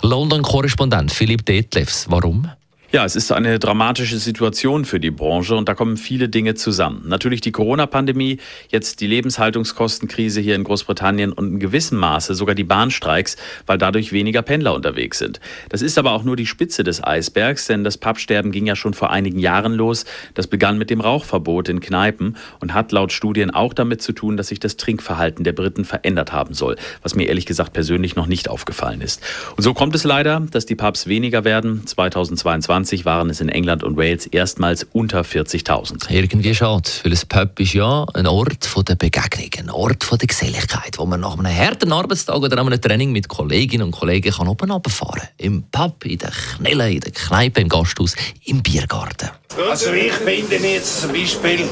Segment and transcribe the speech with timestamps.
[0.00, 2.06] London-Korrespondent Philipp Detlefs.
[2.08, 2.50] Warum?
[2.94, 7.04] Ja, es ist eine dramatische Situation für die Branche und da kommen viele Dinge zusammen.
[7.06, 8.36] Natürlich die Corona-Pandemie,
[8.68, 14.12] jetzt die Lebenshaltungskostenkrise hier in Großbritannien und in gewissem Maße sogar die Bahnstreiks, weil dadurch
[14.12, 15.40] weniger Pendler unterwegs sind.
[15.70, 18.92] Das ist aber auch nur die Spitze des Eisbergs, denn das Pubsterben ging ja schon
[18.92, 20.04] vor einigen Jahren los.
[20.34, 24.36] Das begann mit dem Rauchverbot in Kneipen und hat laut Studien auch damit zu tun,
[24.36, 28.26] dass sich das Trinkverhalten der Briten verändert haben soll, was mir ehrlich gesagt persönlich noch
[28.26, 29.22] nicht aufgefallen ist.
[29.56, 31.86] Und so kommt es leider, dass die Pubs weniger werden.
[31.86, 36.10] 2022 2020 waren es in England und Wales erstmals unter 40.000.
[36.10, 40.98] Irgendwie schade, weil ein Pub ist ja ein Ort der Begegnung, ein Ort der Geselligkeit,
[40.98, 44.70] wo man nach einem harten Arbeitstag oder einem Training mit Kolleginnen und Kollegen kann oben
[44.70, 45.28] runterfahren kann.
[45.38, 49.30] Im Pub, in der Knelle, in der Kneipe, im Gasthaus, im Biergarten.
[49.70, 51.68] Also ich finde jetzt zum Beispiel,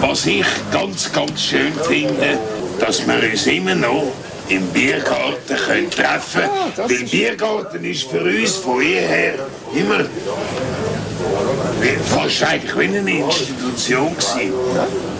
[0.00, 2.38] was ich ganz, ganz schön finde,
[2.80, 4.12] dass wir uns immer noch
[4.48, 6.42] im Biergarten können treffen
[6.74, 6.90] können.
[6.90, 9.34] Weil Biergarten ist für uns von jeher
[9.74, 10.04] immer
[12.06, 14.52] fast eigentlich wie eine Institution gewesen.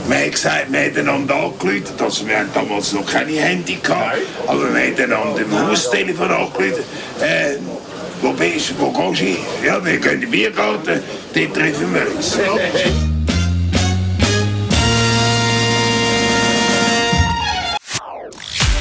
[0.08, 4.18] Wir haben gesagt, wir haben einander angerufen, also wir haben damals noch keine Handy gehabt,
[4.46, 6.84] aber wir haben einander im Haustelefon angerufen.
[7.20, 7.56] Äh,
[8.22, 9.36] wo bist du, wo gehst du hin?
[9.64, 11.02] Ja, wir gehen in den Biergarten,
[11.34, 12.38] dort treffen wir uns.